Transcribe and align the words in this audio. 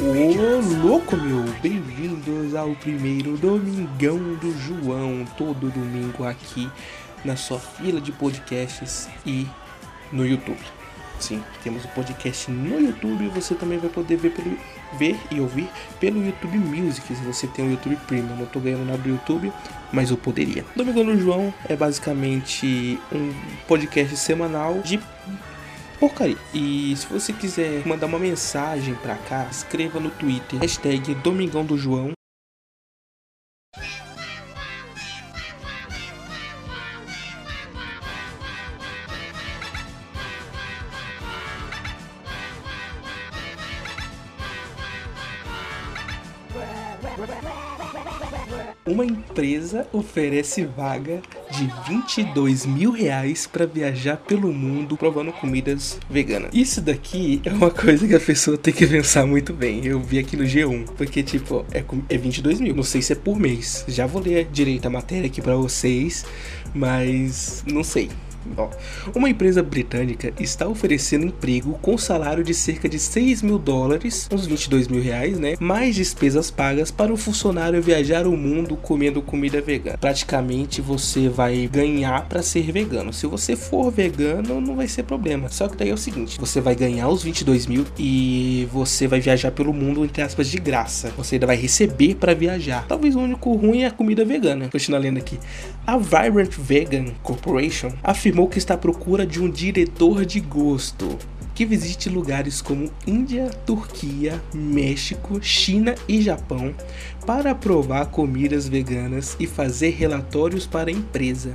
Ô 0.00 0.86
louco 0.86 1.16
meu, 1.16 1.42
bem-vindos 1.60 2.54
ao 2.54 2.70
primeiro 2.76 3.36
Domingão 3.36 4.16
do 4.34 4.56
João, 4.56 5.24
todo 5.36 5.72
domingo 5.72 6.22
aqui 6.22 6.70
na 7.24 7.34
sua 7.34 7.58
fila 7.58 8.00
de 8.00 8.12
podcasts 8.12 9.08
e 9.26 9.44
no 10.12 10.24
YouTube. 10.24 10.60
Sim, 11.18 11.42
temos 11.64 11.84
o 11.84 11.88
um 11.88 11.90
podcast 11.90 12.48
no 12.48 12.80
YouTube 12.80 13.24
e 13.24 13.28
você 13.28 13.56
também 13.56 13.76
vai 13.76 13.90
poder 13.90 14.16
ver, 14.18 14.30
pelo, 14.30 14.56
ver 14.96 15.18
e 15.32 15.40
ouvir 15.40 15.68
pelo 15.98 16.24
YouTube 16.24 16.56
Music, 16.58 17.04
se 17.12 17.22
você 17.24 17.48
tem 17.48 17.66
o 17.66 17.70
YouTube 17.72 17.98
Premium. 18.06 18.36
Não 18.36 18.46
tô 18.46 18.60
ganhando 18.60 18.86
nada 18.86 18.98
do 18.98 19.08
YouTube, 19.08 19.52
mas 19.92 20.12
eu 20.12 20.16
poderia. 20.16 20.64
Domingão 20.76 21.04
do 21.04 21.18
João 21.18 21.52
é 21.68 21.74
basicamente 21.74 23.00
um 23.12 23.34
podcast 23.66 24.16
semanal 24.16 24.78
de 24.78 25.00
porcaria. 25.98 26.36
E 26.54 26.94
se 26.96 27.06
você 27.06 27.32
quiser 27.32 27.86
mandar 27.86 28.06
uma 28.06 28.18
mensagem 28.18 28.94
pra 28.94 29.16
cá, 29.16 29.46
escreva 29.50 30.00
no 30.00 30.10
Twitter, 30.10 30.58
hashtag 30.60 31.14
Domingão 31.16 31.64
do 31.64 31.76
João. 31.76 32.12
Uma 48.86 49.04
empresa 49.04 49.86
oferece 49.92 50.64
vaga 50.64 51.20
de 51.58 51.68
22 51.88 52.64
mil 52.66 52.92
reais 52.92 53.46
para 53.46 53.66
viajar 53.66 54.16
pelo 54.16 54.52
mundo 54.52 54.96
provando 54.96 55.32
comidas 55.32 55.98
veganas. 56.08 56.50
Isso 56.52 56.80
daqui 56.80 57.40
é 57.44 57.52
uma 57.52 57.70
coisa 57.70 58.06
que 58.06 58.14
a 58.14 58.20
pessoa 58.20 58.56
tem 58.56 58.72
que 58.72 58.86
pensar 58.86 59.26
muito 59.26 59.52
bem. 59.52 59.84
Eu 59.84 60.00
vi 60.00 60.20
aqui 60.20 60.36
no 60.36 60.44
G1, 60.44 60.84
porque 60.96 61.20
tipo, 61.20 61.66
é, 61.72 61.84
é 62.08 62.16
22 62.16 62.60
mil. 62.60 62.74
Não 62.74 62.84
sei 62.84 63.02
se 63.02 63.12
é 63.12 63.16
por 63.16 63.38
mês. 63.38 63.84
Já 63.88 64.06
vou 64.06 64.22
ler 64.22 64.46
direito 64.52 64.86
a 64.86 64.90
matéria 64.90 65.26
aqui 65.26 65.42
para 65.42 65.56
vocês, 65.56 66.24
mas 66.72 67.64
não 67.66 67.82
sei. 67.82 68.08
Uma 69.14 69.28
empresa 69.28 69.62
britânica 69.62 70.32
está 70.38 70.66
oferecendo 70.66 71.26
emprego 71.26 71.78
com 71.82 71.96
salário 71.98 72.42
de 72.44 72.54
cerca 72.54 72.88
de 72.88 72.98
6 72.98 73.42
mil 73.42 73.58
dólares, 73.58 74.28
uns 74.32 74.46
22 74.46 74.88
mil 74.88 75.02
reais, 75.02 75.38
né? 75.38 75.54
Mais 75.60 75.94
despesas 75.94 76.50
pagas 76.50 76.90
para 76.90 77.12
o 77.12 77.16
funcionário 77.16 77.82
viajar 77.82 78.26
o 78.26 78.36
mundo 78.36 78.76
comendo 78.76 79.22
comida 79.22 79.60
vegana. 79.60 79.98
Praticamente 79.98 80.80
você 80.80 81.28
vai 81.28 81.68
ganhar 81.70 82.28
para 82.28 82.42
ser 82.42 82.70
vegano. 82.72 83.12
Se 83.12 83.26
você 83.26 83.56
for 83.56 83.90
vegano, 83.90 84.60
não 84.60 84.76
vai 84.76 84.88
ser 84.88 85.02
problema. 85.02 85.48
Só 85.48 85.68
que 85.68 85.76
daí 85.76 85.90
é 85.90 85.94
o 85.94 85.98
seguinte: 85.98 86.38
você 86.38 86.60
vai 86.60 86.74
ganhar 86.74 87.08
os 87.08 87.22
22 87.22 87.66
mil 87.66 87.84
e 87.98 88.68
você 88.72 89.06
vai 89.06 89.20
viajar 89.20 89.50
pelo 89.50 89.72
mundo, 89.72 90.04
entre 90.04 90.22
aspas, 90.22 90.48
de 90.48 90.58
graça. 90.58 91.12
Você 91.16 91.36
ainda 91.36 91.46
vai 91.46 91.56
receber 91.56 92.14
para 92.14 92.34
viajar. 92.34 92.86
Talvez 92.86 93.16
o 93.16 93.20
único 93.20 93.52
ruim 93.54 93.82
é 93.82 93.86
a 93.86 93.90
comida 93.90 94.24
vegana. 94.24 94.68
Continuando 94.68 95.04
lendo 95.04 95.18
aqui. 95.18 95.38
A 95.86 95.96
Vibrant 95.96 96.52
Vegan 96.58 97.06
Corporation 97.22 97.90
afirmou 98.02 98.37
afirmou 98.38 98.48
que 98.48 98.58
está 98.58 98.74
à 98.74 98.78
procura 98.78 99.26
de 99.26 99.42
um 99.42 99.50
diretor 99.50 100.24
de 100.24 100.38
gosto 100.38 101.18
que 101.56 101.66
visite 101.66 102.08
lugares 102.08 102.62
como 102.62 102.88
Índia, 103.04 103.50
Turquia, 103.66 104.40
México, 104.54 105.42
China 105.42 105.96
e 106.06 106.22
Japão 106.22 106.72
para 107.26 107.52
provar 107.52 108.06
comidas 108.06 108.68
veganas 108.68 109.36
e 109.40 109.46
fazer 109.46 109.90
relatórios 109.90 110.66
para 110.66 110.88
a 110.88 110.92
empresa. 110.92 111.50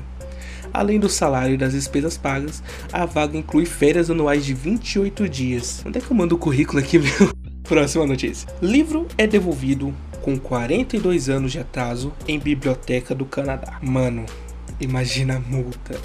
Além 0.73 0.99
do 0.99 1.07
salário 1.07 1.53
e 1.53 1.57
das 1.57 1.71
despesas 1.71 2.17
pagas, 2.17 2.61
a 2.91 3.05
vaga 3.05 3.37
inclui 3.37 3.65
férias 3.65 4.09
anuais 4.09 4.43
de 4.43 4.53
28 4.53 5.29
dias. 5.29 5.81
Onde 5.85 5.99
é 5.99 6.01
que 6.01 6.11
eu 6.11 6.17
mando 6.17 6.35
o 6.35 6.37
currículo 6.37 6.79
aqui, 6.79 6.99
meu? 6.99 7.33
Próxima 7.63 8.05
notícia. 8.05 8.49
Livro 8.61 9.07
é 9.17 9.25
devolvido 9.25 9.93
com 10.21 10.37
42 10.37 11.29
anos 11.29 11.53
de 11.53 11.59
atraso 11.59 12.11
em 12.27 12.37
biblioteca 12.37 13.15
do 13.15 13.23
Canadá. 13.23 13.77
Mano, 13.81 14.25
Imagina 14.79 15.37
a 15.37 15.39
multa. 15.39 15.99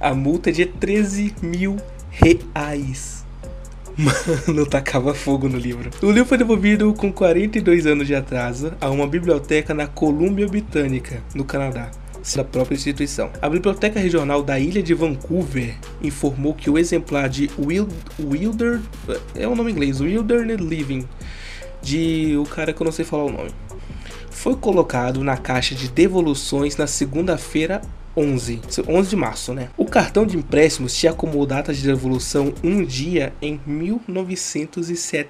A 0.00 0.14
multa 0.14 0.50
é 0.50 0.52
de 0.52 0.66
13 0.66 1.34
mil 1.42 1.76
reais. 2.10 3.24
Mano, 3.96 4.66
tacava 4.66 5.12
fogo 5.14 5.48
no 5.48 5.58
livro. 5.58 5.90
O 6.02 6.10
livro 6.10 6.26
foi 6.26 6.38
devolvido 6.38 6.92
com 6.94 7.12
42 7.12 7.86
anos 7.86 8.06
de 8.06 8.14
atraso 8.14 8.72
a 8.80 8.88
uma 8.88 9.06
biblioteca 9.06 9.74
na 9.74 9.86
Colômbia 9.86 10.46
Britânica, 10.46 11.22
no 11.34 11.44
Canadá 11.44 11.90
da 12.36 12.44
própria 12.44 12.74
instituição. 12.74 13.30
A 13.40 13.48
Biblioteca 13.48 13.98
Regional 13.98 14.42
da 14.42 14.58
Ilha 14.58 14.82
de 14.82 14.92
Vancouver 14.94 15.74
informou 16.02 16.54
que 16.54 16.68
o 16.68 16.78
exemplar 16.78 17.28
de 17.28 17.50
Wild, 17.58 17.92
Wilder 18.18 18.80
é 19.34 19.48
o 19.48 19.52
um 19.52 19.56
nome 19.56 19.72
inglês, 19.72 20.00
Wilderness 20.00 20.60
Living, 20.60 21.08
de 21.82 22.36
o 22.36 22.44
cara 22.44 22.72
que 22.72 22.80
eu 22.80 22.84
não 22.84 22.92
sei 22.92 23.04
falar 23.04 23.24
o 23.24 23.32
nome, 23.32 23.50
foi 24.30 24.54
colocado 24.54 25.24
na 25.24 25.36
caixa 25.36 25.74
de 25.74 25.88
devoluções 25.88 26.76
na 26.76 26.86
segunda-feira 26.86 27.80
11, 28.20 28.60
11 28.86 29.08
de 29.08 29.16
março, 29.16 29.54
né? 29.54 29.70
O 29.76 29.86
cartão 29.86 30.26
de 30.26 30.36
empréstimos 30.36 30.94
tinha 30.94 31.14
como 31.14 31.46
data 31.46 31.72
de 31.72 31.82
devolução 31.82 32.52
um 32.62 32.84
dia 32.84 33.32
em 33.40 33.58
1977. 33.66 35.28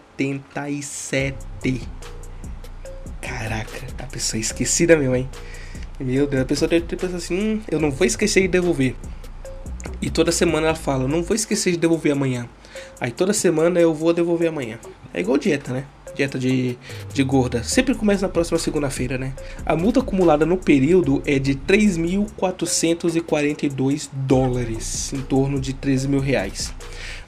Caraca, 3.21 3.87
a 3.99 4.07
pessoa 4.07 4.39
é 4.39 4.41
esquecida 4.41 4.97
mesmo, 4.97 5.15
hein? 5.15 5.29
Meu 6.01 6.27
Deus, 6.27 6.43
a 6.43 6.47
pessoa 6.47 6.69
deve 6.69 6.87
ter 6.87 6.97
pensado 6.97 7.19
assim: 7.19 7.39
hum, 7.39 7.61
eu 7.71 7.79
não 7.79 7.91
vou 7.91 8.07
esquecer 8.07 8.41
de 8.43 8.49
devolver. 8.49 8.97
E 10.03 10.11
toda 10.11 10.33
semana 10.33 10.67
ela 10.69 10.77
fala: 10.77 11.07
não 11.07 11.23
vou 11.23 11.37
esquecer 11.37 11.73
de 11.73 11.77
devolver 11.77 12.13
amanhã. 12.13 12.49
Aí 13.01 13.11
toda 13.11 13.33
semana 13.33 13.79
eu 13.79 13.95
vou 13.95 14.13
devolver 14.13 14.49
amanhã. 14.49 14.79
É 15.13 15.21
igual 15.21 15.39
dieta, 15.39 15.73
né? 15.73 15.85
Dieta 16.15 16.39
de, 16.39 16.79
de 17.13 17.23
gorda. 17.23 17.63
Sempre 17.63 17.95
começa 17.95 18.23
na 18.23 18.29
próxima 18.29 18.59
segunda-feira, 18.59 19.19
né? 19.19 19.35
A 19.65 19.77
multa 19.77 20.01
acumulada 20.01 20.45
no 20.47 20.57
período 20.57 21.23
é 21.27 21.39
de 21.39 21.55
3.442 21.55 24.09
dólares, 24.13 25.13
em 25.13 25.21
torno 25.21 25.61
de 25.61 25.73
13 25.73 26.09
mil 26.09 26.19
reais. 26.21 26.75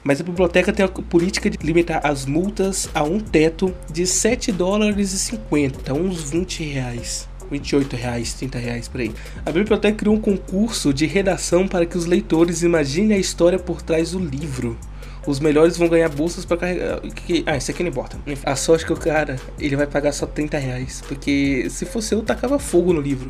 Mas 0.03 0.19
a 0.19 0.23
biblioteca 0.23 0.73
tem 0.73 0.85
a 0.85 0.89
política 0.89 1.49
de 1.49 1.57
limitar 1.65 2.01
as 2.03 2.25
multas 2.25 2.89
a 2.93 3.03
um 3.03 3.19
teto 3.19 3.73
de 3.91 4.05
7 4.05 4.51
dólares 4.51 5.13
e 5.13 5.19
50, 5.19 5.93
uns 5.93 6.29
20 6.29 6.63
reais. 6.63 7.31
28 7.49 7.95
reais, 7.95 8.33
30 8.33 8.57
reais 8.57 8.87
por 8.87 9.01
aí. 9.01 9.11
A 9.45 9.51
biblioteca 9.51 9.97
criou 9.97 10.15
um 10.15 10.19
concurso 10.19 10.93
de 10.93 11.05
redação 11.05 11.67
para 11.67 11.85
que 11.85 11.97
os 11.97 12.05
leitores 12.05 12.63
imaginem 12.63 13.15
a 13.15 13.19
história 13.19 13.59
por 13.59 13.81
trás 13.81 14.11
do 14.11 14.19
livro 14.19 14.77
os 15.25 15.39
melhores 15.39 15.77
vão 15.77 15.87
ganhar 15.87 16.09
bolsas 16.09 16.45
para 16.45 16.57
carregar. 16.57 17.01
Ah, 17.45 17.57
isso 17.57 17.71
aqui 17.71 17.83
não 17.83 17.89
importa. 17.89 18.17
A 18.43 18.55
sorte 18.55 18.85
que 18.85 18.93
o 18.93 18.97
cara 18.97 19.37
ele 19.59 19.75
vai 19.75 19.87
pagar 19.87 20.11
só 20.11 20.25
30 20.25 20.57
reais. 20.57 21.01
Porque 21.07 21.67
se 21.69 21.85
fosse 21.85 22.13
eu, 22.13 22.21
tacava 22.21 22.59
fogo 22.59 22.93
no 22.93 23.01
livro. 23.01 23.29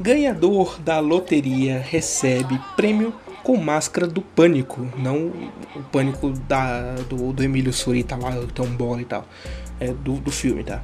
Ganhador 0.00 0.80
da 0.80 0.98
loteria 0.98 1.78
recebe 1.78 2.60
prêmio 2.76 3.14
com 3.42 3.56
máscara 3.56 4.06
do 4.06 4.22
pânico, 4.22 4.88
não 4.96 5.32
o 5.74 5.82
pânico 5.90 6.30
da, 6.30 6.94
do, 7.08 7.32
do 7.32 7.42
Emílio 7.42 7.72
Surita 7.72 8.16
lá, 8.16 8.32
tão 8.54 8.66
bola 8.66 9.02
e 9.02 9.04
tal. 9.04 9.26
É, 9.80 9.92
do, 9.92 10.14
do 10.14 10.30
filme, 10.30 10.62
tá? 10.62 10.80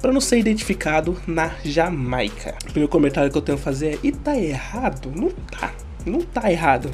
Para 0.00 0.12
não 0.12 0.20
ser 0.20 0.38
identificado 0.38 1.16
na 1.24 1.52
Jamaica. 1.64 2.56
O 2.62 2.64
primeiro 2.64 2.88
comentário 2.88 3.30
que 3.30 3.38
eu 3.38 3.42
tenho 3.42 3.56
a 3.56 3.60
fazer 3.60 3.94
é: 3.94 3.98
e 4.02 4.10
tá 4.10 4.36
errado? 4.36 5.12
Não 5.14 5.30
tá. 5.30 5.72
Não 6.04 6.20
tá 6.20 6.50
errado. 6.50 6.90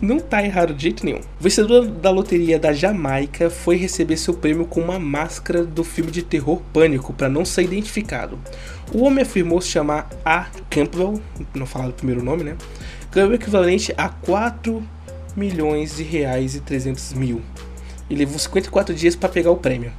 Não 0.00 0.18
tá 0.18 0.42
errado 0.42 0.74
de 0.74 0.82
jeito 0.82 1.04
nenhum. 1.04 1.20
O 1.20 1.42
vencedor 1.42 1.86
da 1.86 2.10
loteria 2.10 2.58
da 2.58 2.72
Jamaica 2.72 3.48
foi 3.48 3.76
receber 3.76 4.16
seu 4.16 4.34
prêmio 4.34 4.66
com 4.66 4.80
uma 4.80 4.98
máscara 4.98 5.64
do 5.64 5.82
filme 5.82 6.10
de 6.10 6.22
terror 6.22 6.60
Pânico 6.72 7.12
para 7.12 7.28
não 7.28 7.44
ser 7.44 7.62
identificado. 7.62 8.38
O 8.92 9.04
homem 9.04 9.22
afirmou 9.22 9.60
se 9.60 9.68
chamar 9.68 10.10
A. 10.24 10.46
Campbell, 10.68 11.20
não 11.54 11.66
falar 11.66 11.88
o 11.88 11.92
primeiro 11.92 12.22
nome, 12.22 12.44
né? 12.44 12.56
Ganhou 13.10 13.30
o 13.30 13.34
equivalente 13.34 13.94
a 13.96 14.08
4 14.08 14.82
milhões 15.36 15.96
de 15.96 16.02
reais 16.02 16.54
e 16.54 16.60
300 16.60 17.14
mil. 17.14 17.40
E 18.10 18.14
levou 18.14 18.38
54 18.38 18.94
dias 18.94 19.16
para 19.16 19.28
pegar 19.28 19.50
o 19.50 19.56
prêmio. 19.56 19.92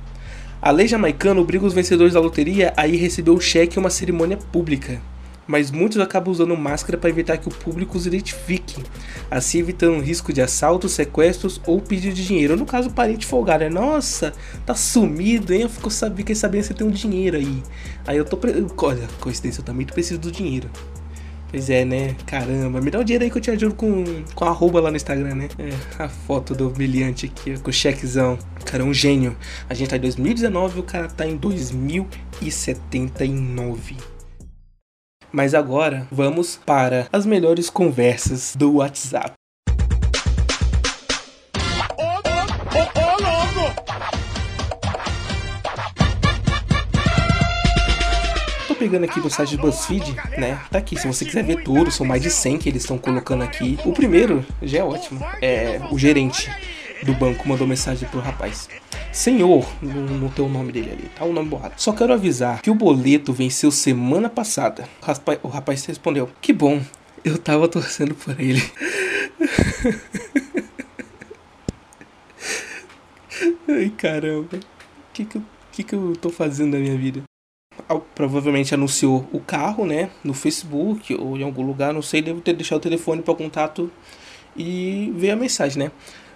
A 0.62 0.72
lei 0.72 0.88
jamaicana 0.88 1.42
obriga 1.42 1.66
os 1.66 1.74
vencedores 1.74 2.14
da 2.14 2.20
loteria 2.20 2.74
a 2.78 2.88
ir 2.88 2.98
receber 2.98 3.32
o 3.32 3.40
cheque 3.40 3.78
em 3.78 3.82
uma 3.82 3.90
cerimônia 3.90 4.38
pública 4.38 5.02
mas 5.48 5.72
muitos 5.72 6.00
acabam 6.00 6.32
usando 6.32 6.56
máscara 6.56 6.98
para 6.98 7.10
evitar 7.10 7.38
que 7.38 7.48
o 7.48 7.52
público 7.52 7.98
os 7.98 8.06
identifique, 8.06 8.82
assim 9.30 9.60
evitando 9.60 9.98
o 9.98 10.02
risco 10.02 10.32
de 10.32 10.42
assaltos, 10.42 10.94
sequestros 10.94 11.60
ou 11.66 11.82
pedido 11.82 12.16
de 12.16 12.26
dinheiro. 12.26 12.56
No 12.56 12.66
caso, 12.66 12.90
o 12.90 12.94
parente 12.94 13.26
folgado, 13.26 13.64
é 13.64 13.70
nossa, 13.70 14.34
tá 14.66 14.76
sumido, 14.76 15.54
hein? 15.54 15.64
Eu 15.64 15.70
fico 15.70 15.90
sabendo 15.90 16.26
que 16.26 16.36
sabendo 16.36 16.62
que 16.62 16.68
você 16.68 16.74
tem 16.74 16.88
um 16.88 16.92
dinheiro 16.92 17.38
aí. 17.38 17.64
Aí 18.08 18.18
eu 18.18 18.26
tô. 18.26 18.38
Pre... 18.38 18.66
Olha, 18.78 19.08
coincidência, 19.20 19.62
eu 19.62 19.66
também 19.66 19.86
preciso 19.86 20.20
do 20.20 20.32
dinheiro. 20.32 20.70
Pois 21.50 21.70
é, 21.70 21.86
né? 21.86 22.16
Caramba, 22.26 22.82
me 22.82 22.90
dá 22.90 23.00
o 23.00 23.04
dinheiro 23.04 23.26
aí 23.26 23.30
que 23.30 23.38
eu 23.38 23.42
te 23.42 23.52
ajudo 23.52 23.76
com, 23.76 24.04
com 24.34 24.46
arroba 24.46 24.82
lá 24.82 24.90
no 24.90 24.98
Instagram, 24.98 25.36
né? 25.36 25.50
É, 25.60 25.70
a 26.04 26.10
foto 26.10 26.56
do 26.56 26.72
brilhante 26.72 27.28
aqui, 27.28 27.60
com 27.60 27.70
o 27.70 27.74
chequezão. 27.74 28.40
Cara, 28.66 28.82
é 28.82 28.86
um 28.86 28.94
gênio. 28.94 29.38
A 29.70 29.76
gente 29.76 29.90
tá 29.90 29.98
em 29.98 30.00
2019 30.00 30.78
e 30.78 30.80
o 30.80 30.84
cara 30.84 31.08
tá 31.08 31.28
em 31.28 31.38
2079. 31.38 34.13
Mas 35.34 35.56
agora 35.56 36.08
vamos 36.12 36.60
para 36.64 37.08
as 37.12 37.26
melhores 37.26 37.68
conversas 37.68 38.56
do 38.56 38.76
WhatsApp. 38.76 39.34
pegando 48.80 49.06
aqui 49.06 49.22
do 49.22 49.30
site 49.30 49.56
do 49.56 49.62
BuzzFeed, 49.62 50.14
né? 50.38 50.60
Tá 50.70 50.78
aqui, 50.78 51.00
se 51.00 51.08
você 51.08 51.24
quiser 51.24 51.42
ver 51.42 51.64
tudo, 51.64 51.90
são 51.90 52.06
mais 52.06 52.22
de 52.22 52.30
100 52.30 52.58
que 52.58 52.68
eles 52.68 52.82
estão 52.82 52.98
colocando 52.98 53.42
aqui. 53.42 53.80
O 53.86 53.94
primeiro 53.94 54.46
já 54.62 54.80
é 54.80 54.84
ótimo, 54.84 55.26
é 55.42 55.80
o 55.90 55.98
gerente 55.98 56.52
do 57.04 57.14
banco 57.14 57.48
mandou 57.48 57.68
mensagem 57.68 58.08
pro 58.10 58.20
rapaz. 58.20 58.70
Senhor, 59.12 59.68
não, 59.82 60.02
não 60.18 60.30
tem 60.30 60.44
o 60.44 60.50
nome 60.50 60.72
dele 60.72 60.92
ali, 60.92 61.10
tá 61.16 61.26
o 61.26 61.34
nome 61.34 61.50
borrado. 61.50 61.74
Só 61.78 61.92
quero 61.94 62.14
avisar 62.14 62.62
que 62.62 62.72
o 62.72 62.76
boleto 62.76 63.34
venceu 63.34 63.72
semana 63.72 64.30
passada. 64.30 64.88
O 65.02 65.06
rapaz, 65.06 65.40
o 65.44 65.48
rapaz 65.48 65.86
respondeu: 65.86 66.30
Que 66.42 66.54
bom, 66.54 66.82
eu 67.24 67.38
tava 67.38 67.68
torcendo 67.68 68.16
por 68.16 68.40
ele. 68.40 68.62
Ai 73.68 73.90
caramba, 73.98 74.58
o 74.58 74.60
que 75.14 75.26
que, 75.26 75.42
que 75.72 75.84
que 75.84 75.96
eu 75.96 76.14
tô 76.20 76.30
fazendo 76.30 76.74
na 76.74 76.80
minha 76.80 76.98
vida? 76.98 77.24
Provavelmente 78.16 78.74
anunciou 78.74 79.28
o 79.32 79.40
carro, 79.40 79.86
né? 79.86 80.10
No 80.24 80.34
Facebook 80.34 81.14
ou 81.16 81.38
em 81.38 81.44
algum 81.44 81.66
lugar, 81.66 81.94
não 81.94 82.02
sei. 82.02 82.22
Devo 82.22 82.40
ter 82.40 82.54
deixado 82.54 82.78
o 82.78 82.82
telefone 82.82 83.22
para 83.22 83.34
contato 83.36 83.92
e 84.56 85.12
ver 85.16 85.32
a 85.32 85.36
mensagem, 85.36 85.84
né? 85.84 85.92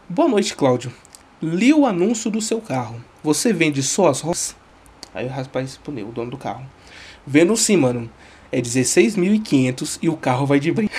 Boa 0.09 0.29
noite, 0.29 0.55
Cláudio. 0.55 0.93
Li 1.41 1.73
o 1.73 1.85
anúncio 1.85 2.31
do 2.31 2.39
seu 2.39 2.61
carro. 2.61 3.03
Você 3.21 3.51
vende 3.51 3.83
só 3.83 4.07
as 4.07 4.21
roças? 4.21 4.55
Aí 5.13 5.25
o 5.25 5.29
rapaz 5.29 5.71
respondeu, 5.71 6.07
o 6.07 6.13
dono 6.13 6.31
do 6.31 6.37
carro. 6.37 6.65
Vendo 7.25 7.57
sim, 7.57 7.75
mano. 7.75 8.09
É 8.49 8.61
16.500 8.61 9.99
e 10.01 10.07
o 10.07 10.15
carro 10.15 10.45
vai 10.45 10.61
de 10.61 10.71
brinde. 10.71 10.93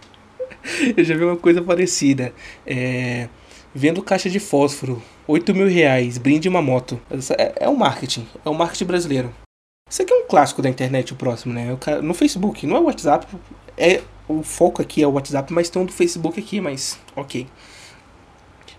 Eu 0.96 1.04
já 1.04 1.14
vi 1.14 1.24
uma 1.24 1.36
coisa 1.36 1.60
parecida. 1.60 2.32
É... 2.66 3.28
Vendo 3.74 4.02
caixa 4.02 4.30
de 4.30 4.40
fósforo. 4.40 5.02
8 5.28 5.54
mil 5.54 5.68
reais. 5.68 6.16
Brinde 6.16 6.48
uma 6.48 6.62
moto. 6.62 6.98
É, 7.38 7.64
é 7.66 7.68
o 7.68 7.76
marketing. 7.76 8.26
É 8.42 8.48
o 8.48 8.54
marketing 8.54 8.86
brasileiro. 8.86 9.34
Isso 9.90 10.00
aqui 10.00 10.10
é 10.10 10.16
um 10.16 10.26
clássico 10.26 10.62
da 10.62 10.70
internet, 10.70 11.12
o 11.12 11.16
próximo, 11.16 11.52
né? 11.52 11.76
No 12.02 12.14
Facebook. 12.14 12.66
Não 12.66 12.76
é 12.78 12.80
o 12.80 12.84
WhatsApp. 12.84 13.26
É... 13.76 14.00
O 14.26 14.42
foco 14.42 14.80
aqui 14.80 15.02
é 15.02 15.06
o 15.06 15.12
WhatsApp, 15.12 15.52
mas 15.52 15.68
tem 15.68 15.82
um 15.82 15.84
do 15.84 15.92
Facebook 15.92 16.40
aqui, 16.40 16.62
mas... 16.62 16.98
Ok. 17.14 17.46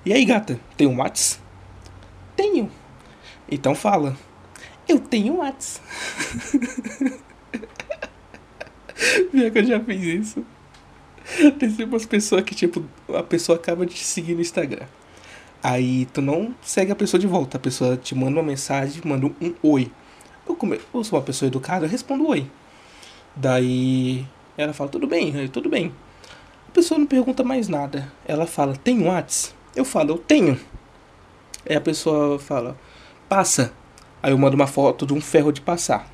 E 0.06 0.12
aí, 0.12 0.26
gata? 0.26 0.60
Tem 0.76 0.86
um 0.86 0.98
Whats? 1.00 1.40
Tenho. 2.36 2.70
Então 3.50 3.74
fala. 3.74 4.18
Eu 4.88 5.00
tenho 5.00 5.36
um 5.36 5.38
Whats. 5.38 5.80
Pior 9.32 9.52
que 9.52 9.60
eu 9.60 9.66
já 9.66 9.80
fiz 9.80 10.02
isso. 10.04 10.46
Tem 11.58 11.70
sempre 11.70 11.86
umas 11.86 12.06
pessoas 12.06 12.44
que, 12.44 12.54
tipo, 12.54 12.84
a 13.14 13.24
pessoa 13.24 13.58
acaba 13.58 13.86
de 13.86 13.94
te 13.94 14.04
seguir 14.04 14.36
no 14.36 14.42
Instagram. 14.42 14.86
Aí 15.64 16.06
tu 16.08 16.22
não 16.22 16.54
segue 16.62 16.92
a 16.92 16.96
pessoa 16.96 17.18
de 17.20 17.28
volta. 17.28 17.56
A 17.56 17.60
pessoa 17.60 17.96
te 17.96 18.14
manda 18.14 18.38
uma 18.38 18.44
mensagem, 18.44 19.02
manda 19.06 19.26
um 19.26 19.56
oi. 19.64 19.90
Eu, 20.46 20.54
como 20.54 20.74
eu 20.74 21.04
sou 21.06 21.18
uma 21.18 21.24
pessoa 21.26 21.48
educada, 21.48 21.86
eu 21.86 21.90
respondo 21.90 22.28
oi. 22.28 22.46
Daí 23.34 24.28
ela 24.58 24.74
fala, 24.74 24.90
tudo 24.90 25.08
bem, 25.08 25.34
eu, 25.34 25.48
tudo 25.48 25.70
bem. 25.70 25.94
A 26.68 26.72
pessoa 26.72 27.00
não 27.00 27.08
pergunta 27.08 27.42
mais 27.42 27.70
nada. 27.70 28.12
Ela 28.26 28.46
fala, 28.46 28.76
tem 28.76 29.02
Whats? 29.02 29.56
Eu 29.76 29.84
falo, 29.84 30.12
eu 30.12 30.18
tenho. 30.18 30.60
Aí 31.68 31.76
a 31.76 31.82
pessoa 31.82 32.38
fala, 32.38 32.78
passa. 33.28 33.74
Aí 34.22 34.32
eu 34.32 34.38
mando 34.38 34.56
uma 34.56 34.68
foto 34.68 35.06
de 35.06 35.14
um 35.14 35.22
ferro 35.22 35.52
de 35.52 35.62
passar. 35.62 36.12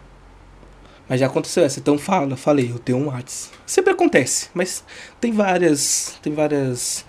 Mas 1.08 1.20
já 1.20 1.26
aconteceu 1.26 1.64
essa, 1.64 1.80
então 1.80 1.98
fala, 1.98 2.38
falei, 2.38 2.72
eu 2.72 2.78
tenho 2.78 3.00
um 3.00 3.08
Whats. 3.08 3.52
Sempre 3.66 3.94
acontece, 3.94 4.50
mas 4.54 4.84
tem 5.20 5.32
várias. 5.32 6.16
Tem 6.22 6.34
várias. 6.34 7.04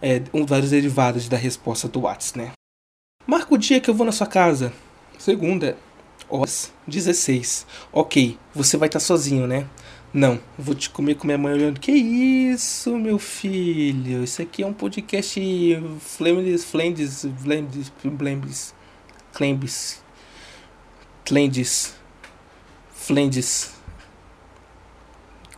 É, 0.00 0.22
um, 0.32 0.46
vários 0.46 0.70
derivados 0.70 1.28
da 1.28 1.36
resposta 1.36 1.88
do 1.88 2.02
Whats, 2.02 2.34
né? 2.34 2.52
Marca 3.26 3.54
o 3.54 3.58
dia 3.58 3.80
que 3.80 3.90
eu 3.90 3.94
vou 3.94 4.06
na 4.06 4.12
sua 4.12 4.26
casa. 4.26 4.72
Segunda, 5.18 5.76
horas 6.28 6.72
16. 6.86 7.66
Ok, 7.92 8.38
você 8.54 8.76
vai 8.76 8.88
estar 8.88 9.00
sozinho, 9.00 9.46
né? 9.46 9.66
Não, 10.12 10.40
vou 10.58 10.74
te 10.74 10.90
comer 10.90 11.14
com 11.14 11.26
minha 11.26 11.38
mãe 11.38 11.52
olhando. 11.52 11.78
Que 11.78 11.92
isso, 11.92 12.98
meu 12.98 13.18
filho? 13.18 14.24
Isso 14.24 14.42
aqui 14.42 14.62
é 14.62 14.66
um 14.66 14.72
podcast 14.72 15.40
Flendes, 16.00 16.64
Flendes, 16.64 17.26
Flendes, 17.38 17.92
Flendes, 18.08 18.74
Clembis, 19.32 20.02
Clendes, 21.24 21.94
Flendes, 22.92 23.72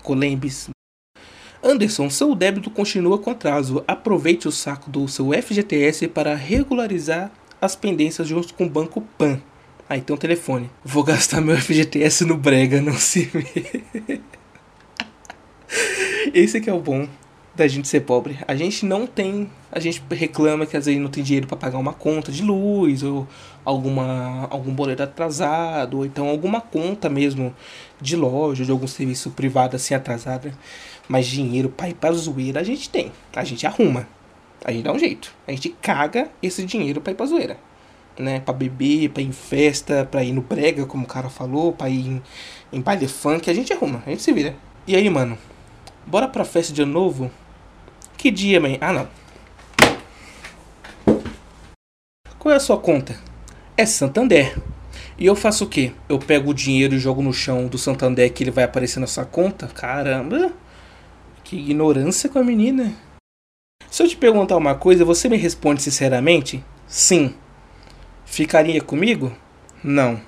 Colembis. 0.02 0.68
Anderson, 1.62 2.10
seu 2.10 2.34
débito 2.34 2.70
continua 2.70 3.18
com 3.18 3.30
atraso. 3.30 3.82
Aproveite 3.86 4.48
o 4.48 4.52
saco 4.52 4.90
do 4.90 5.08
seu 5.08 5.30
FGTS 5.32 6.08
para 6.08 6.34
regularizar 6.34 7.30
as 7.60 7.74
pendências 7.74 8.28
junto 8.28 8.52
com 8.52 8.66
o 8.66 8.70
Banco 8.70 9.00
Pan. 9.16 9.40
Ah, 9.88 9.94
um 9.96 10.16
telefone. 10.16 10.70
Vou 10.84 11.04
gastar 11.04 11.40
meu 11.40 11.56
FGTS 11.56 12.24
no 12.24 12.36
Brega, 12.36 12.80
não 12.80 12.96
se 12.96 13.24
vê. 13.32 14.20
Esse 16.34 16.62
que 16.62 16.70
é 16.70 16.72
o 16.72 16.80
bom 16.80 17.06
da 17.54 17.68
gente 17.68 17.86
ser 17.86 18.00
pobre. 18.00 18.38
A 18.48 18.54
gente 18.54 18.86
não 18.86 19.06
tem, 19.06 19.50
a 19.70 19.78
gente 19.78 20.02
reclama 20.10 20.64
que 20.64 20.74
às 20.76 20.86
vezes 20.86 20.98
não 20.98 21.10
tem 21.10 21.22
dinheiro 21.22 21.46
para 21.46 21.58
pagar 21.58 21.76
uma 21.76 21.92
conta 21.92 22.32
de 22.32 22.42
luz 22.42 23.02
ou 23.02 23.28
alguma 23.62 24.48
algum 24.50 24.72
boleto 24.72 25.02
atrasado 25.02 25.98
ou 25.98 26.06
então 26.06 26.28
alguma 26.28 26.60
conta 26.60 27.10
mesmo 27.10 27.54
de 28.00 28.16
loja, 28.16 28.64
de 28.64 28.70
algum 28.70 28.86
serviço 28.86 29.30
privado 29.32 29.76
assim 29.76 29.94
atrasado. 29.94 30.50
Mas 31.06 31.26
dinheiro 31.26 31.68
para 31.68 31.90
ir 31.90 31.94
para 31.94 32.14
zoeira 32.14 32.60
a 32.60 32.64
gente 32.64 32.88
tem. 32.88 33.12
A 33.36 33.44
gente 33.44 33.66
arruma. 33.66 34.08
A 34.64 34.72
gente 34.72 34.84
dá 34.84 34.92
um 34.92 34.98
jeito. 34.98 35.34
A 35.46 35.50
gente 35.50 35.68
caga 35.82 36.30
esse 36.42 36.64
dinheiro 36.64 37.00
para 37.02 37.12
ir 37.12 37.16
para 37.16 37.26
zoeira. 37.26 37.58
Né, 38.18 38.40
para 38.40 38.52
beber, 38.52 39.08
para 39.08 39.22
ir 39.22 39.26
em 39.26 39.32
festa, 39.32 40.06
para 40.10 40.22
ir 40.22 40.32
no 40.32 40.42
brega, 40.42 40.84
como 40.84 41.04
o 41.04 41.06
cara 41.06 41.30
falou, 41.30 41.72
para 41.72 41.88
ir 41.88 42.06
em, 42.06 42.22
em 42.70 42.80
baile 42.80 43.08
funk, 43.08 43.48
a 43.48 43.54
gente 43.54 43.72
arruma, 43.72 44.02
a 44.06 44.10
gente 44.10 44.22
se 44.22 44.30
vira. 44.32 44.54
E 44.86 44.94
aí, 44.94 45.08
mano, 45.08 45.38
Bora 46.06 46.28
pra 46.28 46.44
festa 46.44 46.72
de 46.72 46.82
ano 46.82 46.92
novo? 46.92 47.30
Que 48.16 48.30
dia, 48.30 48.60
mãe? 48.60 48.78
Ah, 48.80 48.92
não. 48.92 49.08
Qual 52.38 52.52
é 52.52 52.56
a 52.56 52.60
sua 52.60 52.78
conta? 52.78 53.18
É 53.76 53.86
Santander. 53.86 54.58
E 55.18 55.26
eu 55.26 55.36
faço 55.36 55.64
o 55.64 55.68
quê? 55.68 55.92
Eu 56.08 56.18
pego 56.18 56.50
o 56.50 56.54
dinheiro 56.54 56.94
e 56.94 56.98
jogo 56.98 57.22
no 57.22 57.32
chão 57.32 57.66
do 57.66 57.78
Santander 57.78 58.32
que 58.32 58.42
ele 58.42 58.50
vai 58.50 58.64
aparecer 58.64 58.98
na 58.98 59.06
sua 59.06 59.24
conta? 59.24 59.68
Caramba! 59.68 60.52
Que 61.44 61.56
ignorância 61.56 62.28
com 62.28 62.38
a 62.38 62.44
menina. 62.44 62.92
Se 63.90 64.02
eu 64.02 64.08
te 64.08 64.16
perguntar 64.16 64.56
uma 64.56 64.74
coisa, 64.74 65.04
você 65.04 65.28
me 65.28 65.36
responde 65.36 65.82
sinceramente? 65.82 66.64
Sim. 66.86 67.34
Ficaria 68.24 68.80
comigo? 68.80 69.32
Não. 69.84 70.20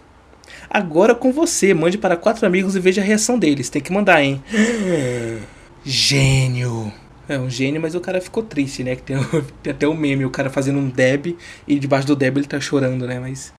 Agora 0.69 1.14
com 1.14 1.33
você, 1.33 1.73
mande 1.73 1.97
para 1.97 2.16
quatro 2.16 2.47
amigos 2.47 2.76
e 2.76 2.81
veja 2.81 3.00
a 3.00 3.04
reação 3.04 3.38
deles. 3.38 3.71
Tem 3.71 3.81
que 3.81 3.93
mandar, 3.93 4.23
hein? 4.23 4.43
Gênio. 5.85 6.93
É 7.29 7.38
um 7.38 7.49
gênio, 7.49 7.81
mas 7.81 7.95
o 7.95 8.00
cara 8.00 8.21
ficou 8.21 8.43
triste, 8.43 8.83
né? 8.83 8.97
Que 8.97 9.03
tem, 9.03 9.17
tem 9.62 9.73
até 9.73 9.87
o 9.87 9.93
um 9.93 9.97
meme, 9.97 10.25
o 10.25 10.31
cara 10.31 10.49
fazendo 10.50 10.79
um 10.79 10.88
deb 10.88 11.37
e 11.67 11.79
debaixo 11.79 12.07
do 12.07 12.17
deb 12.17 12.38
ele 12.38 12.47
tá 12.47 12.61
chorando, 12.61 13.07
né? 13.07 13.19
Mas. 13.21 13.53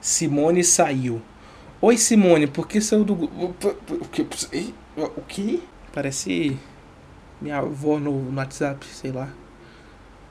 Simone 0.00 0.62
saiu. 0.62 1.20
Oi, 1.80 1.96
Simone, 1.96 2.46
por 2.46 2.66
que 2.66 2.80
saiu 2.80 3.04
do. 3.04 3.14
O 3.14 4.08
que? 4.10 4.26
O 4.96 5.22
que? 5.22 5.62
Parece 5.92 6.56
minha 7.40 7.58
avó 7.58 7.98
no, 7.98 8.22
no 8.22 8.36
WhatsApp, 8.36 8.84
sei 8.86 9.12
lá. 9.12 9.28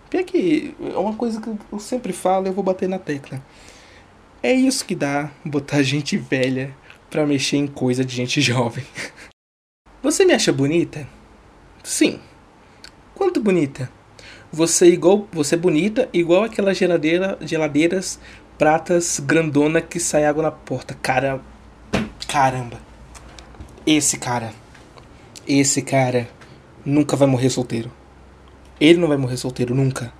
Pior 0.10 0.24
que 0.24 0.74
é 0.80 0.98
uma 0.98 1.16
coisa 1.16 1.42
que 1.42 1.50
eu 1.50 1.80
sempre 1.80 2.14
falo 2.14 2.48
eu 2.48 2.54
vou 2.54 2.64
bater 2.64 2.88
na 2.88 3.00
tecla. 3.00 3.42
É 4.42 4.54
isso 4.54 4.86
que 4.86 4.96
dá 4.96 5.32
botar 5.44 5.82
gente 5.84 6.18
velha 6.18 6.74
pra 7.10 7.26
mexer 7.26 7.58
em 7.58 7.68
coisa 7.68 8.06
de 8.06 8.16
gente 8.16 8.40
jovem. 8.42 8.86
Você 10.02 10.24
me 10.24 10.34
acha 10.34 10.54
bonita? 10.54 11.08
Sim. 11.84 12.20
Quanto 13.16 13.42
bonita? 13.42 13.90
Você 14.52 14.88
igual, 14.88 15.28
você 15.32 15.56
é 15.56 15.58
bonita 15.58 16.08
igual 16.14 16.44
aquela 16.44 16.74
geladeira, 16.74 17.38
geladeiras 17.42 18.20
pratas 18.58 19.20
grandona 19.20 19.82
que 19.82 20.00
sai 20.00 20.26
água 20.26 20.44
na 20.44 20.52
porta. 20.52 20.96
Cara, 21.02 21.42
caramba. 22.28 22.80
Esse 23.86 24.18
cara, 24.18 24.52
esse 25.48 25.82
cara 25.82 26.28
nunca 26.86 27.16
vai 27.16 27.28
morrer 27.28 27.50
solteiro. 27.50 27.92
Ele 28.80 29.00
não 29.00 29.08
vai 29.08 29.18
morrer 29.18 29.38
solteiro 29.38 29.74
nunca. 29.76 30.12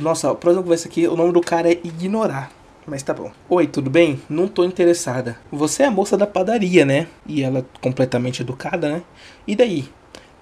Nossa, 0.00 0.30
a 0.30 0.34
próxima 0.34 0.62
conversa 0.62 0.88
aqui, 0.88 1.06
o 1.06 1.16
nome 1.16 1.32
do 1.32 1.40
cara 1.40 1.70
é 1.70 1.80
ignorar. 1.84 2.50
Mas 2.86 3.02
tá 3.02 3.12
bom. 3.12 3.30
Oi, 3.48 3.66
tudo 3.66 3.90
bem? 3.90 4.20
Não 4.28 4.48
tô 4.48 4.64
interessada. 4.64 5.38
Você 5.52 5.82
é 5.82 5.86
a 5.86 5.90
moça 5.90 6.16
da 6.16 6.26
padaria, 6.26 6.84
né? 6.84 7.06
E 7.26 7.42
ela 7.42 7.64
completamente 7.80 8.42
educada, 8.42 8.90
né? 8.90 9.02
E 9.46 9.54
daí? 9.54 9.88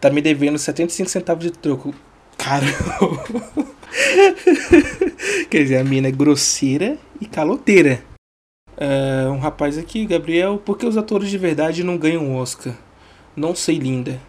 Tá 0.00 0.11
me 0.11 0.23
devendo 0.23 0.59
75 0.59 1.11
centavos 1.11 1.45
de 1.45 1.50
troco. 1.50 1.95
Caramba. 2.37 3.25
Quer 5.50 5.62
dizer, 5.62 5.78
a 5.78 5.85
mina 5.85 6.09
é 6.09 6.12
grosseira 6.12 6.97
e 7.21 7.26
caloteira. 7.26 8.02
Uh, 8.76 9.33
um 9.33 9.38
rapaz 9.38 9.76
aqui, 9.76 10.07
Gabriel, 10.07 10.59
por 10.59 10.78
que 10.78 10.87
os 10.87 10.97
atores 10.97 11.28
de 11.28 11.37
verdade 11.37 11.83
não 11.83 11.99
ganham 11.99 12.37
Oscar? 12.37 12.75
Não 13.35 13.55
sei, 13.57 13.78
linda. 13.78 14.21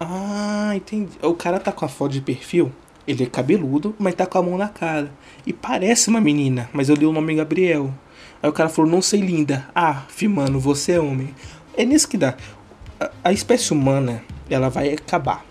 Ah, 0.00 0.72
entendi. 0.74 1.16
O 1.22 1.34
cara 1.34 1.60
tá 1.60 1.70
com 1.70 1.84
a 1.84 1.88
foto 1.88 2.12
de 2.12 2.20
perfil. 2.20 2.72
Ele 3.06 3.22
é 3.22 3.26
cabeludo, 3.26 3.94
mas 3.98 4.14
tá 4.14 4.26
com 4.26 4.38
a 4.38 4.42
mão 4.42 4.58
na 4.58 4.68
cara. 4.68 5.12
E 5.46 5.52
parece 5.52 6.08
uma 6.08 6.20
menina, 6.20 6.68
mas 6.72 6.88
eu 6.88 6.96
li 6.96 7.06
o 7.06 7.12
nome 7.12 7.34
Gabriel. 7.36 7.94
Aí 8.42 8.48
o 8.50 8.52
cara 8.52 8.68
falou, 8.68 8.90
não 8.90 9.00
sei 9.00 9.20
linda. 9.20 9.68
Ah, 9.74 10.04
mano, 10.28 10.58
você 10.58 10.92
é 10.92 11.00
homem. 11.00 11.32
É 11.76 11.84
nisso 11.84 12.08
que 12.08 12.16
dá. 12.16 12.36
A, 13.22 13.32
espécie 13.32 13.72
humana, 13.72 14.22
ela 14.48 14.68
vai 14.68 14.92
acabar. 14.92 15.44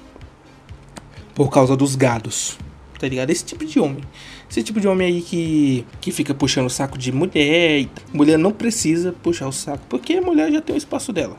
Por 1.34 1.50
causa 1.50 1.76
dos 1.76 1.96
gados. 1.96 2.58
Tá 3.00 3.08
ligado? 3.08 3.30
Esse 3.32 3.44
tipo 3.44 3.66
de 3.66 3.80
homem. 3.80 4.04
Esse 4.50 4.64
tipo 4.64 4.80
de 4.80 4.88
homem 4.88 5.08
aí 5.08 5.22
que, 5.22 5.86
que 6.00 6.12
fica 6.12 6.34
puxando 6.34 6.68
o 6.68 6.70
saco 6.70 6.98
de 6.98 7.12
mulher. 7.12 7.88
Mulher 8.14 8.38
não 8.38 8.52
precisa 8.52 9.12
puxar 9.12 9.48
o 9.48 9.52
saco. 9.52 9.84
Porque 9.90 10.14
a 10.14 10.22
mulher 10.22 10.52
já 10.52 10.62
tem 10.62 10.76
o 10.76 10.78
espaço 10.78 11.12
dela. 11.12 11.38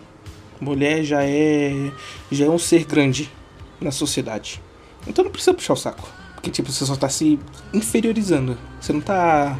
Mulher 0.60 1.04
já 1.04 1.22
é. 1.22 1.90
Já 2.30 2.46
é 2.46 2.50
um 2.50 2.58
ser 2.58 2.84
grande 2.84 3.30
na 3.80 3.90
sociedade. 3.90 4.60
Então 5.06 5.24
não 5.24 5.30
precisa 5.30 5.54
puxar 5.54 5.74
o 5.74 5.76
saco. 5.76 6.08
Porque 6.34 6.50
tipo, 6.50 6.70
você 6.70 6.84
só 6.84 6.96
tá 6.96 7.08
se 7.08 7.38
inferiorizando. 7.72 8.58
Você 8.80 8.92
não 8.92 9.00
tá 9.00 9.58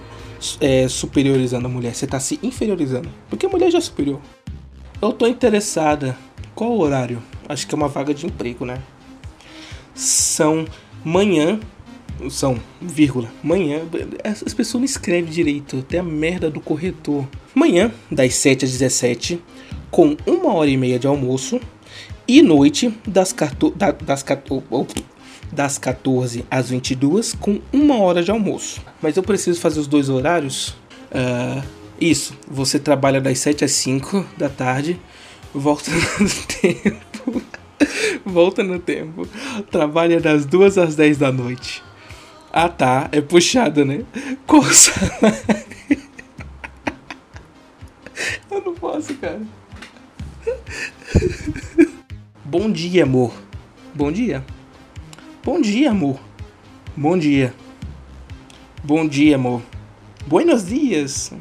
é, 0.61 0.89
superiorizando 0.89 1.67
a 1.67 1.71
mulher, 1.71 1.95
você 1.95 2.07
tá 2.07 2.21
se 2.21 2.39
inferiorizando. 2.43 3.09
Porque 3.29 3.47
a 3.47 3.49
mulher 3.49 3.71
já 3.71 3.79
é 3.79 3.81
superior. 3.81 4.21
Eu 5.01 5.13
tô 5.13 5.27
interessada. 5.27 6.17
Qual 6.55 6.71
o 6.71 6.81
horário? 6.81 7.23
Acho 7.49 7.67
que 7.67 7.75
é 7.75 7.77
uma 7.77 7.89
vaga 7.89 8.15
de 8.15 8.27
emprego, 8.27 8.65
né? 8.65 8.79
São 9.95 10.65
manhã. 11.05 11.59
São, 12.31 12.61
vírgula, 12.81 13.29
manhã. 13.43 13.83
As 14.23 14.55
pessoas 14.55 14.81
não 14.81 14.85
escrevem 14.85 15.31
direito. 15.31 15.79
Até 15.79 15.99
a 15.99 16.03
merda 16.03 16.49
do 16.49 16.61
corretor. 16.61 17.27
Manhã, 17.55 17.93
das 18.11 18.35
7 18.35 18.65
às 18.65 18.71
17, 18.71 19.41
com 19.91 20.17
uma 20.25 20.55
hora 20.55 20.71
e 20.71 20.77
meia 20.77 20.99
de 20.99 21.09
almoço. 21.09 21.61
E 22.27 22.41
noite, 22.41 22.97
das, 23.07 23.33
14, 23.33 23.77
das, 23.77 24.23
das 25.53 25.79
14 25.79 26.45
às 26.51 26.71
22, 26.71 27.35
com 27.35 27.61
uma 27.73 27.99
hora 27.99 28.23
de 28.23 28.31
almoço. 28.31 28.81
Mas 29.03 29.17
eu 29.17 29.23
preciso 29.23 29.61
fazer 29.61 29.81
os 29.81 29.87
dois 29.87 30.09
horários. 30.09 30.69
Uh, 31.11 31.63
isso, 32.01 32.35
você 32.49 32.79
trabalha 32.79 33.21
das 33.21 33.39
7 33.41 33.65
às 33.65 33.73
5 33.73 34.25
da 34.37 34.49
tarde, 34.49 35.01
volta 35.55 35.91
no 35.91 36.29
tempo. 36.61 37.43
volta 38.25 38.63
no 38.63 38.79
tempo. 38.79 39.27
Trabalha 39.71 40.21
das 40.21 40.45
2 40.45 40.79
às 40.79 40.97
10 40.97 41.19
da 41.19 41.33
noite. 41.33 41.83
Ah 42.53 42.69
tá, 42.69 43.09
é 43.13 43.21
puxado, 43.21 43.85
né? 43.85 44.05
Qual 44.47 44.63
salário? 44.73 45.65
Eu 48.51 48.63
não 48.65 48.75
posso, 48.75 49.15
cara. 49.15 49.41
Bom 52.45 52.71
dia, 52.71 53.03
amor. 53.03 53.35
Bom 53.95 54.13
dia. 54.13 54.45
Bom 55.43 55.61
dia, 55.61 55.91
amor. 55.91 56.21
Bom 56.97 57.19
dia. 57.19 57.53
Bom 58.85 59.07
dia, 59.09 59.35
amor. 59.35 59.63
Buenos 60.27 60.67
dias. 60.67 61.33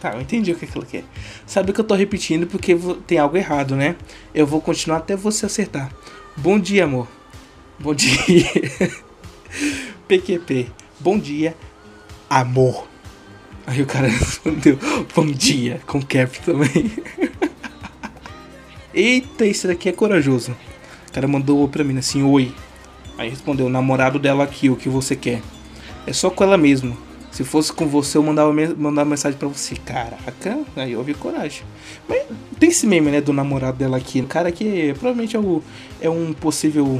Tá, 0.00 0.12
eu 0.14 0.20
entendi 0.20 0.52
o 0.52 0.56
que, 0.56 0.68
ela 0.74 0.84
quer. 0.84 1.04
Sabe 1.46 1.72
que 1.72 1.80
eu 1.80 1.84
tô 1.84 1.94
repetindo 1.94 2.46
porque 2.46 2.76
tem 3.06 3.18
algo 3.18 3.36
errado, 3.36 3.74
né? 3.74 3.96
Eu 4.34 4.46
vou 4.46 4.60
continuar 4.60 4.98
até 4.98 5.16
você 5.16 5.46
acertar. 5.46 5.90
Bom 6.36 6.58
dia, 6.58 6.84
amor. 6.84 7.08
Bom 7.78 7.94
dia. 7.94 8.44
PQP. 10.06 10.66
Bom 11.00 11.18
dia, 11.18 11.56
amor. 12.28 12.86
Aí 13.66 13.82
o 13.82 13.86
cara 13.86 14.06
respondeu, 14.08 14.78
bom 15.14 15.26
dia, 15.26 15.80
com 15.86 16.00
cap 16.00 16.40
também. 16.40 16.92
Eita, 18.94 19.44
esse 19.44 19.66
daqui 19.66 19.88
é 19.88 19.92
corajoso. 19.92 20.56
O 21.08 21.12
cara 21.12 21.26
mandou 21.26 21.66
pra 21.68 21.82
mim 21.82 21.98
assim, 21.98 22.22
oi. 22.22 22.54
Aí 23.18 23.28
respondeu, 23.28 23.68
namorado 23.68 24.18
dela 24.18 24.44
aqui, 24.44 24.70
o 24.70 24.76
que 24.76 24.88
você 24.88 25.16
quer? 25.16 25.42
É 26.06 26.12
só 26.12 26.30
com 26.30 26.44
ela 26.44 26.56
mesmo. 26.56 26.96
Se 27.36 27.44
fosse 27.44 27.70
com 27.70 27.86
você, 27.86 28.16
eu 28.16 28.22
mandava, 28.22 28.50
mandava 28.50 29.10
mensagem 29.10 29.38
para 29.38 29.46
você. 29.46 29.74
Caraca, 29.76 30.58
aí 30.74 30.94
vi 31.04 31.12
coragem. 31.12 31.64
Mas 32.08 32.22
tem 32.58 32.70
esse 32.70 32.86
meme, 32.86 33.10
né, 33.10 33.20
do 33.20 33.30
namorado 33.30 33.76
dela 33.76 33.98
aqui. 33.98 34.22
O 34.22 34.26
cara 34.26 34.50
que 34.50 34.94
provavelmente 34.94 35.36
é, 35.36 35.38
o, 35.38 35.62
é 36.00 36.08
um 36.08 36.32
possível 36.32 36.98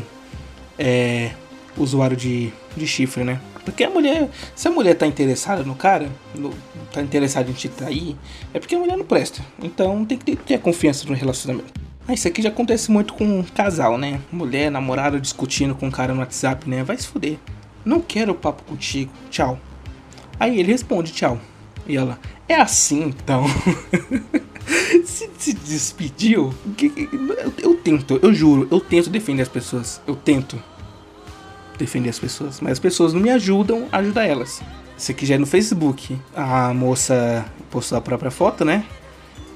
é, 0.79 1.31
usuário 1.75 2.15
de, 2.15 2.53
de 2.77 2.87
chifre, 2.87 3.25
né? 3.25 3.41
Porque 3.65 3.83
a 3.83 3.89
mulher, 3.89 4.29
se 4.55 4.69
a 4.69 4.71
mulher 4.71 4.93
tá 4.93 5.07
interessada 5.07 5.63
no 5.63 5.75
cara, 5.75 6.11
no, 6.35 6.53
tá 6.93 7.01
interessada 7.01 7.49
em 7.49 7.55
te 7.55 7.71
trair, 7.71 8.15
é 8.53 8.61
porque 8.61 8.75
a 8.75 8.79
mulher 8.79 8.99
não 8.99 9.07
presta. 9.07 9.41
Então 9.63 10.05
tem 10.05 10.19
que 10.19 10.25
ter, 10.27 10.37
ter 10.37 10.59
confiança 10.61 11.09
no 11.09 11.15
relacionamento. 11.15 11.73
Ah, 12.07 12.13
isso 12.13 12.29
aqui 12.29 12.43
já 12.43 12.51
acontece 12.51 12.91
muito 12.91 13.15
com 13.15 13.25
um 13.25 13.43
casal, 13.43 13.97
né? 13.97 14.21
Mulher, 14.31 14.71
namorada 14.71 15.19
discutindo 15.19 15.75
com 15.75 15.87
um 15.87 15.91
cara 15.91 16.13
no 16.13 16.21
WhatsApp, 16.21 16.69
né? 16.69 16.85
Vai 16.85 16.99
se 16.99 17.07
fuder. 17.07 17.39
Não 17.83 18.03
quero 18.03 18.35
papo 18.35 18.63
contigo. 18.65 19.11
Tchau. 19.31 19.59
Aí 20.39 20.59
ele 20.59 20.73
responde 20.73 21.13
tchau. 21.13 21.39
E 21.87 21.97
ela, 21.97 22.19
é 22.49 22.55
assim 22.55 23.03
então. 23.05 23.45
se, 25.05 25.31
se 25.39 25.53
despediu. 25.53 26.53
Eu, 26.79 27.53
eu 27.59 27.75
tento, 27.77 28.19
eu 28.23 28.35
juro, 28.35 28.67
eu 28.71 28.81
tento 28.81 29.09
defender 29.11 29.43
as 29.43 29.49
pessoas. 29.49 30.01
Eu 30.07 30.17
tento 30.17 30.61
defender 31.79 32.11
as 32.11 32.19
pessoas. 32.19 32.61
Mas 32.61 32.73
as 32.73 32.79
pessoas 32.79 33.13
não 33.13 33.21
me 33.21 33.31
ajudam 33.31 33.87
a 33.93 33.99
ajudar 33.99 34.25
elas. 34.27 34.63
Isso 34.97 35.11
aqui 35.11 35.27
já 35.27 35.35
é 35.35 35.39
no 35.39 35.47
Facebook. 35.47 36.19
A 36.35 36.73
moça 36.73 37.45
postou 37.71 37.99
a 37.99 38.01
própria 38.01 38.31
foto, 38.31 38.65
né? 38.65 38.85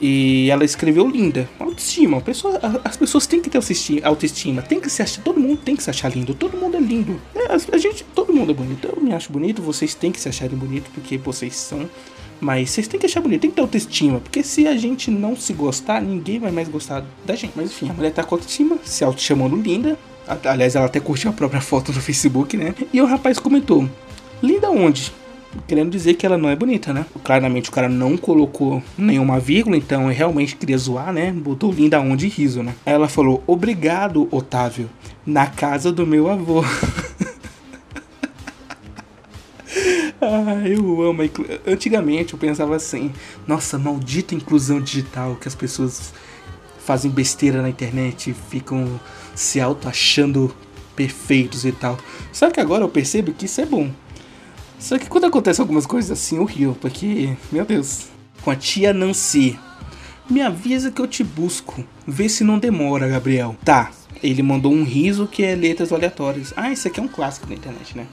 E 0.00 0.48
ela 0.50 0.64
escreveu 0.64 1.06
linda. 1.06 1.48
Autoestima. 1.58 2.20
Pessoa, 2.20 2.58
as 2.84 2.96
pessoas 2.96 3.26
têm 3.26 3.40
que 3.40 3.50
ter 3.50 3.58
autoestima. 4.02 4.62
Tem 4.62 4.80
que 4.80 4.88
se 4.88 5.02
achar. 5.02 5.22
Todo 5.22 5.38
mundo 5.38 5.58
tem 5.58 5.76
que 5.76 5.82
se 5.82 5.90
achar 5.90 6.10
lindo. 6.10 6.34
Todo 6.34 6.56
mundo 6.56 6.76
é 6.76 6.80
lindo. 6.80 7.20
É, 7.34 7.46
a, 7.46 7.54
a, 7.54 7.78
gente, 7.78 8.04
todo 8.30 8.36
mundo 8.36 8.52
é 8.52 8.54
bonito. 8.54 8.86
Eu 8.86 9.02
me 9.02 9.12
acho 9.12 9.32
bonito. 9.32 9.60
Vocês 9.60 9.94
têm 9.94 10.12
que 10.12 10.20
se 10.20 10.28
acharem 10.28 10.56
bonito 10.56 10.88
porque 10.94 11.18
vocês 11.18 11.56
são. 11.56 11.88
Mas 12.40 12.70
vocês 12.70 12.86
têm 12.86 12.98
que 12.98 13.06
achar 13.06 13.20
bonito. 13.20 13.40
Tem 13.40 13.50
que 13.50 13.56
ter 13.56 13.62
autoestima. 13.62 14.20
Porque 14.20 14.42
se 14.42 14.66
a 14.66 14.76
gente 14.76 15.10
não 15.10 15.36
se 15.36 15.52
gostar, 15.52 16.00
ninguém 16.00 16.38
vai 16.38 16.52
mais 16.52 16.68
gostar 16.68 17.04
da 17.26 17.34
gente. 17.34 17.52
Mas 17.56 17.70
enfim, 17.70 17.90
a 17.90 17.92
mulher 17.92 18.12
tá 18.12 18.22
com 18.22 18.36
autoestima, 18.36 18.78
se 18.84 19.04
auto 19.04 19.20
chamando 19.20 19.56
linda. 19.56 19.98
Aliás, 20.44 20.76
ela 20.76 20.86
até 20.86 21.00
curtiu 21.00 21.30
a 21.30 21.32
própria 21.32 21.60
foto 21.60 21.92
no 21.92 22.00
Facebook, 22.00 22.56
né? 22.56 22.72
E 22.92 23.00
o 23.02 23.06
rapaz 23.06 23.38
comentou: 23.38 23.88
Linda 24.40 24.70
onde? 24.70 25.12
querendo 25.66 25.90
dizer 25.90 26.14
que 26.14 26.24
ela 26.24 26.38
não 26.38 26.48
é 26.48 26.54
bonita, 26.54 26.92
né? 26.92 27.04
Claramente 27.24 27.70
o 27.70 27.72
cara 27.72 27.88
não 27.88 28.16
colocou 28.16 28.80
nenhuma 28.96 29.40
vírgula, 29.40 29.76
então 29.76 30.06
realmente 30.06 30.54
queria 30.54 30.78
zoar, 30.78 31.12
né? 31.12 31.32
Botou 31.32 31.72
linda 31.72 32.00
onde 32.00 32.28
riso, 32.28 32.62
né? 32.62 32.72
Ela 32.86 33.08
falou: 33.08 33.42
Obrigado, 33.48 34.28
Otávio, 34.30 34.88
na 35.26 35.48
casa 35.48 35.90
do 35.90 36.06
meu 36.06 36.30
avô. 36.30 36.64
ah, 40.30 40.68
eu 40.68 41.02
amo. 41.02 41.22
Antigamente 41.66 42.32
eu 42.32 42.38
pensava 42.38 42.76
assim: 42.76 43.12
nossa, 43.46 43.78
maldita 43.78 44.34
inclusão 44.34 44.80
digital, 44.80 45.36
que 45.36 45.48
as 45.48 45.54
pessoas 45.54 46.12
fazem 46.78 47.10
besteira 47.10 47.60
na 47.62 47.68
internet, 47.68 48.34
ficam 48.48 49.00
se 49.34 49.60
auto 49.60 49.88
achando 49.88 50.54
perfeitos 50.94 51.64
e 51.64 51.72
tal. 51.72 51.98
Só 52.32 52.50
que 52.50 52.60
agora 52.60 52.84
eu 52.84 52.88
percebo 52.88 53.32
que 53.32 53.46
isso 53.46 53.60
é 53.60 53.66
bom. 53.66 53.90
Só 54.78 54.98
que 54.98 55.08
quando 55.08 55.26
acontece 55.26 55.60
algumas 55.60 55.86
coisas 55.86 56.10
assim, 56.10 56.36
eu 56.36 56.44
rio, 56.44 56.76
porque, 56.80 57.36
meu 57.52 57.64
Deus. 57.64 58.06
Com 58.42 58.50
a 58.50 58.56
tia 58.56 58.94
Nancy. 58.94 59.58
Me 60.28 60.40
avisa 60.40 60.90
que 60.90 61.00
eu 61.00 61.06
te 61.06 61.22
busco. 61.22 61.84
Vê 62.06 62.28
se 62.28 62.42
não 62.44 62.58
demora, 62.58 63.08
Gabriel. 63.08 63.56
Tá. 63.64 63.90
Ele 64.22 64.42
mandou 64.42 64.72
um 64.72 64.84
riso 64.84 65.26
que 65.26 65.42
é 65.42 65.54
letras 65.54 65.92
aleatórias. 65.92 66.52
Ah, 66.56 66.70
isso 66.70 66.88
aqui 66.88 67.00
é 67.00 67.02
um 67.02 67.08
clássico 67.08 67.48
na 67.48 67.54
internet, 67.54 67.96
né? 67.96 68.06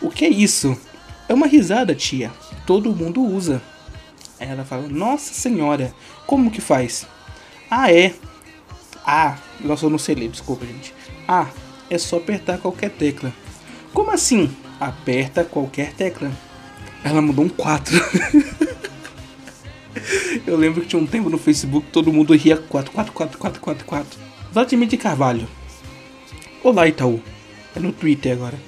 O 0.00 0.10
que 0.10 0.24
é 0.24 0.28
isso? 0.28 0.78
É 1.28 1.34
uma 1.34 1.46
risada, 1.46 1.94
tia. 1.94 2.32
Todo 2.66 2.94
mundo 2.94 3.22
usa. 3.22 3.62
Aí 4.40 4.48
ela 4.48 4.64
fala: 4.64 4.88
Nossa 4.88 5.34
senhora, 5.34 5.92
como 6.26 6.50
que 6.50 6.60
faz? 6.60 7.06
Ah, 7.70 7.92
é. 7.92 8.14
Ah, 9.04 9.38
nossa, 9.60 9.86
eu 9.86 9.90
não 9.90 9.98
sei 9.98 10.14
ler, 10.14 10.28
desculpa, 10.28 10.64
gente. 10.66 10.94
Ah, 11.26 11.48
é 11.90 11.98
só 11.98 12.16
apertar 12.16 12.58
qualquer 12.58 12.90
tecla. 12.90 13.32
Como 13.92 14.10
assim? 14.10 14.54
aperta 14.80 15.44
qualquer 15.44 15.92
tecla. 15.92 16.30
Ela 17.02 17.20
mudou 17.20 17.44
um 17.44 17.48
4. 17.48 17.96
Eu 20.46 20.56
lembro 20.56 20.80
que 20.82 20.88
tinha 20.88 21.02
um 21.02 21.06
tempo 21.06 21.28
no 21.28 21.38
Facebook 21.38 21.88
todo 21.90 22.12
mundo 22.12 22.34
ria 22.34 22.56
4, 22.56 22.92
4, 22.92 23.12
4, 23.12 23.38
4, 23.38 23.60
4, 23.60 23.84
4. 23.84 24.18
Vladimir 24.52 24.88
de 24.88 24.96
Carvalho. 24.96 25.48
Olá, 26.62 26.86
Itaú. 26.86 27.20
É 27.74 27.80
no 27.80 27.92
Twitter 27.92 28.32
agora. 28.32 28.58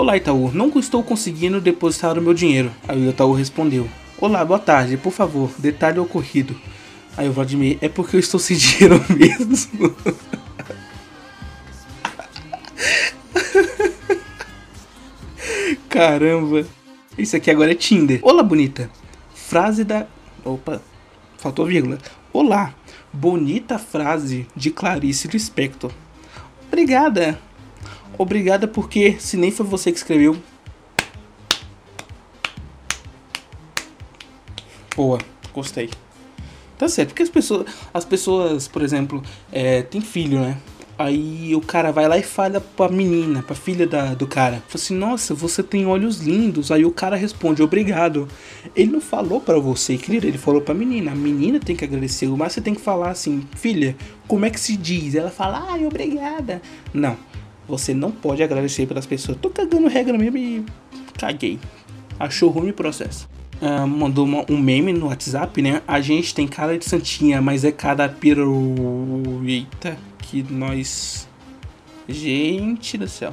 Olá, 0.00 0.16
Itaú. 0.16 0.50
Não 0.54 0.72
estou 0.78 1.02
conseguindo 1.02 1.60
depositar 1.60 2.18
o 2.18 2.22
meu 2.22 2.32
dinheiro. 2.32 2.70
Aí 2.88 3.06
o 3.06 3.10
Itaú 3.10 3.34
respondeu. 3.34 3.86
Olá, 4.18 4.42
boa 4.42 4.58
tarde. 4.58 4.96
Por 4.96 5.12
favor, 5.12 5.50
detalhe 5.58 5.98
ocorrido. 5.98 6.58
Aí 7.18 7.28
o 7.28 7.32
Vladimir, 7.34 7.76
é 7.82 7.88
porque 7.90 8.16
eu 8.16 8.20
estou 8.20 8.40
sem 8.40 8.56
dinheiro 8.56 9.04
mesmo. 9.10 9.94
Caramba. 15.86 16.64
Isso 17.18 17.36
aqui 17.36 17.50
agora 17.50 17.72
é 17.72 17.74
Tinder. 17.74 18.20
Olá, 18.22 18.42
bonita. 18.42 18.90
Frase 19.34 19.84
da. 19.84 20.06
Opa, 20.42 20.80
faltou 21.36 21.66
vírgula. 21.66 21.98
Olá. 22.32 22.72
Bonita 23.12 23.78
frase 23.78 24.46
de 24.56 24.70
Clarice 24.70 25.28
Lispector. 25.28 25.92
Obrigada. 26.68 27.38
Obrigada 28.20 28.68
porque, 28.68 29.16
se 29.18 29.34
nem 29.38 29.50
foi 29.50 29.64
você 29.64 29.90
que 29.90 29.96
escreveu. 29.96 30.36
Boa, 34.94 35.18
gostei. 35.54 35.88
Tá 36.76 36.86
certo, 36.86 37.08
porque 37.08 37.22
as 37.22 37.30
pessoas, 37.30 37.66
as 37.94 38.04
pessoas 38.04 38.68
por 38.68 38.82
exemplo, 38.82 39.22
é, 39.50 39.80
tem 39.80 40.02
filho, 40.02 40.38
né? 40.38 40.58
Aí 40.98 41.56
o 41.56 41.62
cara 41.62 41.90
vai 41.92 42.06
lá 42.06 42.18
e 42.18 42.22
fala 42.22 42.60
pra 42.60 42.90
menina, 42.90 43.42
pra 43.42 43.56
filha 43.56 43.86
da, 43.86 44.12
do 44.12 44.26
cara. 44.26 44.56
Fala 44.68 44.74
assim, 44.74 44.94
nossa, 44.94 45.32
você 45.32 45.62
tem 45.62 45.86
olhos 45.86 46.18
lindos. 46.18 46.70
Aí 46.70 46.84
o 46.84 46.90
cara 46.90 47.16
responde, 47.16 47.62
obrigado. 47.62 48.28
Ele 48.76 48.92
não 48.92 49.00
falou 49.00 49.40
para 49.40 49.58
você, 49.58 49.96
querida, 49.96 50.26
ele 50.26 50.36
falou 50.36 50.60
pra 50.60 50.74
menina. 50.74 51.12
A 51.12 51.14
menina 51.14 51.58
tem 51.58 51.74
que 51.74 51.86
agradecer, 51.86 52.28
mas 52.28 52.52
você 52.52 52.60
tem 52.60 52.74
que 52.74 52.82
falar 52.82 53.12
assim, 53.12 53.48
filha, 53.56 53.96
como 54.28 54.44
é 54.44 54.50
que 54.50 54.60
se 54.60 54.76
diz? 54.76 55.14
Ela 55.14 55.30
fala, 55.30 55.68
ai, 55.70 55.86
obrigada. 55.86 56.60
Não, 56.92 57.16
você 57.70 57.94
não 57.94 58.10
pode 58.10 58.42
agradecer 58.42 58.86
pelas 58.86 59.06
pessoas. 59.06 59.38
Tô 59.40 59.48
cagando 59.48 59.88
regra 59.88 60.18
mesmo 60.18 60.36
e 60.36 60.64
caguei. 61.16 61.58
Achou 62.18 62.50
ruim 62.50 62.70
o 62.70 62.74
processo. 62.74 63.28
Uh, 63.62 63.86
mandou 63.86 64.24
uma, 64.24 64.44
um 64.50 64.58
meme 64.58 64.92
no 64.92 65.06
WhatsApp, 65.06 65.62
né? 65.62 65.82
A 65.86 66.00
gente 66.00 66.34
tem 66.34 66.46
cara 66.46 66.76
de 66.76 66.84
santinha, 66.84 67.40
mas 67.40 67.64
é 67.64 67.72
cada 67.72 68.08
piru... 68.08 69.42
Eita 69.46 69.96
que 70.30 70.44
nós. 70.48 71.28
Gente 72.08 72.96
do 72.96 73.08
céu. 73.08 73.32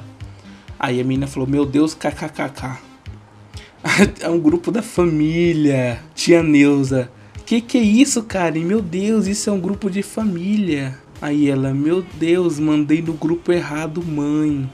Aí 0.80 1.00
a 1.00 1.04
menina 1.04 1.28
falou: 1.28 1.48
Meu 1.48 1.66
Deus, 1.66 1.94
kkkk. 1.94 2.80
é 4.22 4.30
um 4.30 4.40
grupo 4.40 4.72
da 4.72 4.82
família. 4.82 6.00
Tia 6.16 6.42
Neuza. 6.42 7.12
Que 7.46 7.62
que 7.62 7.78
é 7.78 7.82
isso, 7.82 8.24
cara? 8.24 8.58
E, 8.58 8.64
meu 8.64 8.82
Deus, 8.82 9.28
isso 9.28 9.50
é 9.50 9.54
um 9.54 9.60
grupo 9.60 9.90
de 9.90 10.02
família. 10.02 10.98
Aí 11.22 11.50
ela: 11.50 11.74
Meu 11.74 12.04
Deus, 12.14 12.60
mandei 12.60 13.02
no 13.02 13.14
grupo 13.14 13.52
errado, 13.52 14.04
mãe. 14.04 14.70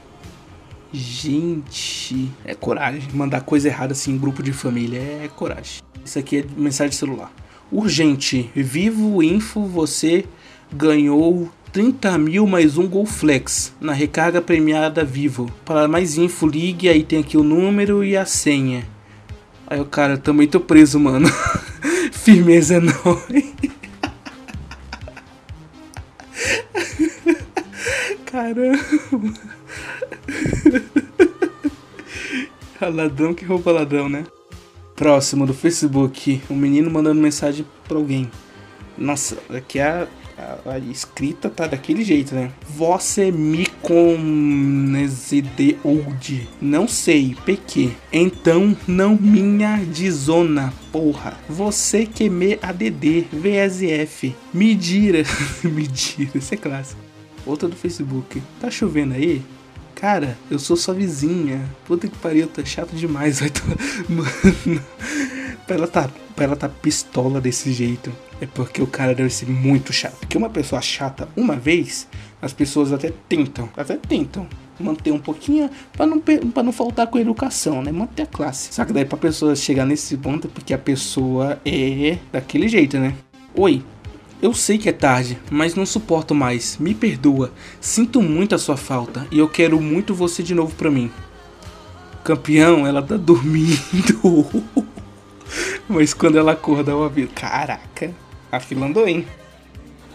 Gente, 0.92 2.30
é 2.44 2.54
coragem. 2.54 3.08
Mandar 3.12 3.40
coisa 3.40 3.68
errada 3.68 3.92
assim 3.92 4.12
em 4.12 4.18
grupo 4.18 4.42
de 4.42 4.52
família 4.52 4.98
é 4.98 5.28
coragem. 5.34 5.82
Isso 6.04 6.18
aqui 6.18 6.38
é 6.38 6.44
mensagem 6.56 6.90
de 6.90 6.96
celular. 6.96 7.32
Urgente. 7.72 8.50
Vivo 8.54 9.22
Info, 9.22 9.66
você 9.66 10.24
ganhou 10.72 11.50
30 11.72 12.16
mil 12.18 12.46
mais 12.46 12.78
um 12.78 12.86
Golflex 12.86 13.74
na 13.80 13.92
recarga 13.92 14.40
premiada 14.40 15.04
Vivo. 15.04 15.50
Para 15.64 15.88
mais 15.88 16.16
info, 16.16 16.46
ligue, 16.46 16.88
aí 16.88 17.02
tem 17.02 17.18
aqui 17.18 17.36
o 17.36 17.42
número 17.42 18.04
e 18.04 18.16
a 18.16 18.24
senha. 18.24 18.86
Aí 19.66 19.80
o 19.80 19.84
cara, 19.84 20.16
também 20.16 20.46
tô 20.46 20.60
preso, 20.60 21.00
mano. 21.00 21.28
Firmeza 22.12 22.80
não. 22.80 22.94
Caramba. 28.44 28.78
ladrão 32.92 33.32
que 33.32 33.46
rouba 33.46 33.72
ladrão, 33.72 34.08
né? 34.10 34.24
Próximo 34.94 35.46
do 35.46 35.54
Facebook, 35.54 36.42
um 36.50 36.54
menino 36.54 36.90
mandando 36.90 37.22
mensagem 37.22 37.64
pra 37.88 37.96
alguém. 37.96 38.30
Nossa, 38.98 39.38
aqui 39.48 39.80
a 39.80 40.06
a, 40.36 40.72
a, 40.72 40.78
escrita 40.78 41.48
tá 41.48 41.66
daquele 41.66 42.04
jeito, 42.04 42.34
né? 42.34 42.50
Você 42.68 43.30
me 43.30 43.66
conhece 43.80 45.44
old. 45.82 46.48
Não 46.60 46.88
sei, 46.88 47.36
PQ. 47.46 47.92
Então 48.12 48.76
não 48.86 49.16
minha 49.16 49.76
de 49.84 50.10
zona, 50.10 50.74
porra. 50.90 51.38
Você 51.48 52.04
que 52.04 52.28
me 52.28 52.58
ADD, 52.60 53.26
VSF. 53.32 54.34
Medira. 54.52 55.22
Medira, 55.62 56.32
isso 56.34 56.52
é 56.52 56.56
clássico. 56.56 57.03
Outra 57.46 57.68
do 57.68 57.76
Facebook. 57.76 58.42
Tá 58.60 58.70
chovendo 58.70 59.14
aí? 59.14 59.42
Cara, 59.94 60.36
eu 60.50 60.58
sou 60.58 60.76
sua 60.76 60.94
vizinha. 60.94 61.64
Puta 61.86 62.08
que 62.08 62.18
pariu, 62.18 62.46
tá 62.46 62.64
chato 62.64 62.94
demais. 62.94 63.40
Mano. 64.08 64.82
Pra 65.66 65.76
ela 65.76 65.86
tá, 65.86 66.10
pra 66.34 66.44
ela 66.44 66.56
tá 66.56 66.68
pistola 66.68 67.40
desse 67.40 67.72
jeito 67.72 68.12
é 68.40 68.46
porque 68.46 68.82
o 68.82 68.86
cara 68.86 69.14
deve 69.14 69.30
ser 69.30 69.48
muito 69.48 69.92
chato. 69.92 70.16
Porque 70.20 70.36
uma 70.36 70.50
pessoa 70.50 70.80
chata 70.80 71.28
uma 71.36 71.56
vez, 71.56 72.06
as 72.40 72.52
pessoas 72.52 72.92
até 72.92 73.12
tentam, 73.28 73.68
até 73.76 73.96
tentam 73.96 74.46
manter 74.78 75.12
um 75.12 75.18
pouquinho 75.18 75.70
para 75.92 76.04
não 76.04 76.18
para 76.18 76.62
não 76.62 76.72
faltar 76.72 77.06
com 77.06 77.16
a 77.16 77.20
educação, 77.20 77.82
né? 77.82 77.92
Manter 77.92 78.22
a 78.22 78.26
classe. 78.26 78.72
Só 78.72 78.84
que 78.84 78.92
daí 78.92 79.04
pra 79.04 79.16
pessoa 79.16 79.54
chegar 79.54 79.86
nesse 79.86 80.16
ponto 80.16 80.48
porque 80.48 80.74
a 80.74 80.78
pessoa 80.78 81.58
é 81.64 82.18
daquele 82.32 82.68
jeito, 82.68 82.98
né? 82.98 83.14
Oi, 83.54 83.82
eu 84.44 84.52
sei 84.52 84.76
que 84.76 84.90
é 84.90 84.92
tarde, 84.92 85.38
mas 85.50 85.74
não 85.74 85.86
suporto 85.86 86.34
mais. 86.34 86.76
Me 86.76 86.94
perdoa. 86.94 87.50
Sinto 87.80 88.20
muito 88.20 88.54
a 88.54 88.58
sua 88.58 88.76
falta 88.76 89.26
e 89.30 89.38
eu 89.38 89.48
quero 89.48 89.80
muito 89.80 90.14
você 90.14 90.42
de 90.42 90.54
novo 90.54 90.74
pra 90.74 90.90
mim. 90.90 91.10
Campeão, 92.22 92.86
ela 92.86 93.00
tá 93.00 93.16
dormindo. 93.16 94.62
mas 95.88 96.12
quando 96.12 96.36
ela 96.36 96.52
acorda, 96.52 96.90
eu 96.90 97.02
aviso. 97.02 97.30
Caraca. 97.34 98.14
A 98.52 98.60
fila 98.60 98.84
andou, 98.84 99.08
hein? 99.08 99.26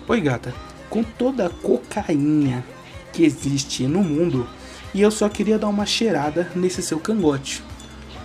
Oi, 0.07 0.21
gata. 0.21 0.53
Com 0.91 1.01
toda 1.01 1.47
a 1.47 1.49
cocaína 1.49 2.63
que 3.11 3.25
existe 3.25 3.87
no 3.87 4.03
mundo, 4.03 4.47
e 4.93 5.01
eu 5.01 5.09
só 5.09 5.27
queria 5.27 5.57
dar 5.57 5.69
uma 5.69 5.87
cheirada 5.87 6.51
nesse 6.55 6.83
seu 6.83 6.99
cangote. 6.99 7.63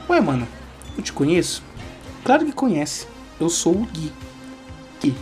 Ué, 0.07 0.21
mano, 0.21 0.47
eu 0.99 1.03
te 1.03 1.15
conheço? 1.15 1.63
Claro 2.23 2.45
que 2.45 2.53
conhece. 2.53 3.07
Eu 3.41 3.49
sou 3.49 3.73
o 3.73 3.87
Gui. 3.87 4.13
Gui. 5.01 5.15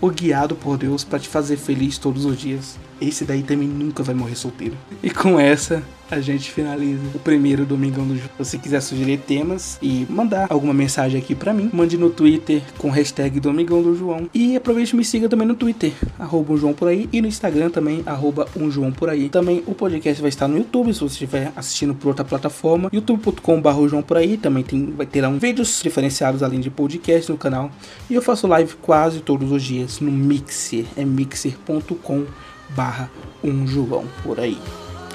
O 0.00 0.08
guiado 0.08 0.56
por 0.56 0.78
Deus 0.78 1.04
para 1.04 1.18
te 1.18 1.28
fazer 1.28 1.58
feliz 1.58 1.98
todos 1.98 2.24
os 2.24 2.38
dias. 2.38 2.78
Esse 3.00 3.24
daí 3.24 3.42
também 3.42 3.68
nunca 3.68 4.02
vai 4.02 4.14
morrer 4.14 4.34
solteiro. 4.34 4.76
E 5.02 5.10
com 5.10 5.38
essa, 5.38 5.82
a 6.10 6.20
gente 6.20 6.50
finaliza 6.50 7.02
o 7.14 7.18
primeiro 7.18 7.64
Domingão 7.64 8.06
do 8.06 8.16
João. 8.16 8.44
Se 8.44 8.58
quiser 8.58 8.80
sugerir 8.80 9.18
temas 9.18 9.78
e 9.80 10.06
mandar 10.10 10.48
alguma 10.50 10.74
mensagem 10.74 11.20
aqui 11.20 11.34
para 11.34 11.54
mim, 11.54 11.70
mande 11.72 11.96
no 11.96 12.10
Twitter 12.10 12.62
com 12.76 12.90
hashtag 12.90 13.38
Domingão 13.38 13.82
do 13.82 13.96
João. 13.96 14.28
E 14.34 14.56
aproveite 14.56 14.92
e 14.92 14.96
me 14.96 15.04
siga 15.04 15.28
também 15.28 15.46
no 15.46 15.54
Twitter, 15.54 15.92
arroba 16.18 16.52
um 16.52 16.56
João 16.56 16.72
por 16.72 16.88
aí, 16.88 17.08
e 17.12 17.22
no 17.22 17.28
Instagram 17.28 17.70
também, 17.70 18.02
arroba 18.04 18.48
um 18.56 18.70
João 18.70 18.90
por 18.90 19.08
aí. 19.08 19.28
Também 19.28 19.62
o 19.66 19.74
podcast 19.74 20.20
vai 20.20 20.28
estar 20.28 20.48
no 20.48 20.58
YouTube, 20.58 20.92
se 20.92 21.00
você 21.00 21.12
estiver 21.12 21.52
assistindo 21.54 21.94
por 21.94 22.08
outra 22.08 22.24
plataforma, 22.24 22.90
youtube.com.br 22.92 23.88
João 23.88 24.02
por 24.02 24.16
aí. 24.16 24.36
Também 24.36 24.64
tem, 24.64 24.86
vai 24.86 25.06
ter 25.06 25.24
um 25.24 25.38
vídeos 25.38 25.80
diferenciados 25.82 26.42
além 26.42 26.60
de 26.60 26.70
podcast 26.70 27.30
no 27.30 27.38
canal. 27.38 27.70
E 28.08 28.14
eu 28.14 28.22
faço 28.22 28.46
live 28.46 28.74
quase 28.82 29.20
todos 29.20 29.52
os 29.52 29.62
dias 29.62 30.00
no 30.00 30.10
Mixer, 30.10 30.86
é 30.96 31.04
mixer.com 31.04 32.26
barra 32.74 33.10
um 33.42 33.66
João 33.66 34.04
por 34.22 34.38
aí. 34.38 34.58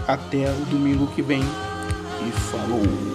Até 0.08 0.50
o 0.52 0.65
domingo 0.65 1.08
que 1.08 1.22
vem 1.22 1.41
e 1.41 2.32
falou! 2.32 3.14